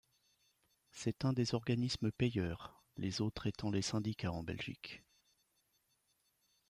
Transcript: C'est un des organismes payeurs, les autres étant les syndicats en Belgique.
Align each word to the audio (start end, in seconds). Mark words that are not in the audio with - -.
C'est 0.89 1.25
un 1.25 1.31
des 1.31 1.53
organismes 1.53 2.09
payeurs, 2.11 2.81
les 2.97 3.21
autres 3.21 3.45
étant 3.45 3.69
les 3.69 3.83
syndicats 3.83 4.31
en 4.31 4.41
Belgique. 4.41 5.03